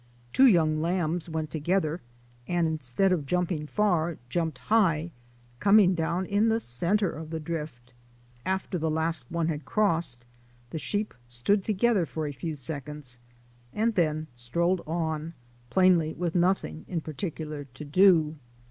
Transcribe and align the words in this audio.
Two 0.33 0.47
young 0.47 0.81
lambs 0.81 1.29
went 1.29 1.51
together 1.51 2.01
and 2.47 2.65
instead 2.65 3.11
of 3.11 3.27
jumping 3.27 3.67
far, 3.67 4.17
jumped 4.29 4.57
high, 4.57 5.11
coming 5.59 5.93
down 5.93 6.25
in 6.25 6.49
the 6.49 6.59
centre 6.59 7.11
of 7.11 7.29
the 7.29 7.39
drift. 7.39 7.93
After 8.43 8.79
the 8.79 8.89
last 8.89 9.27
one 9.29 9.47
had 9.47 9.63
crossed 9.63 10.25
the 10.71 10.79
sheep 10.79 11.13
stood 11.27 11.63
together 11.63 12.07
for 12.07 12.25
a 12.25 12.33
few 12.33 12.55
seconds 12.55 13.19
and 13.73 13.93
then 13.93 14.25
strolled 14.35 14.81
on, 14.87 15.35
plainly 15.69 16.15
with 16.15 16.33
noth 16.33 16.63
ing 16.65 16.83
in 16.87 17.01
particular 17.01 17.65
to 17.65 17.85
do. 17.85 18.37